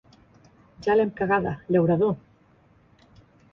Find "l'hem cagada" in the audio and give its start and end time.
0.95-1.53